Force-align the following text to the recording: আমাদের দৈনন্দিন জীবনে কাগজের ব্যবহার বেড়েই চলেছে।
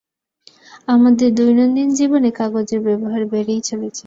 আমাদের 0.87 1.29
দৈনন্দিন 1.35 1.89
জীবনে 1.97 2.29
কাগজের 2.39 2.79
ব্যবহার 2.87 3.21
বেড়েই 3.31 3.61
চলেছে। 3.69 3.99